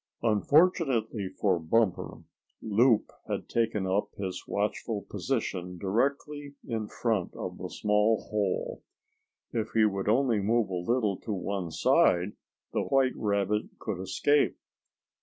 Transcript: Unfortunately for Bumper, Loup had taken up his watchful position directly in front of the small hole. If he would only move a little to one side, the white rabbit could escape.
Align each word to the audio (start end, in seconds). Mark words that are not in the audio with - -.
Unfortunately 0.23 1.27
for 1.29 1.59
Bumper, 1.59 2.23
Loup 2.59 3.11
had 3.27 3.47
taken 3.47 3.85
up 3.85 4.15
his 4.17 4.47
watchful 4.47 5.05
position 5.07 5.77
directly 5.77 6.55
in 6.67 6.87
front 6.87 7.35
of 7.35 7.59
the 7.59 7.69
small 7.69 8.19
hole. 8.31 8.81
If 9.53 9.73
he 9.75 9.85
would 9.85 10.09
only 10.09 10.39
move 10.39 10.71
a 10.71 10.91
little 10.91 11.17
to 11.19 11.31
one 11.33 11.69
side, 11.69 12.31
the 12.73 12.81
white 12.81 13.15
rabbit 13.15 13.77
could 13.77 13.99
escape. 14.01 14.57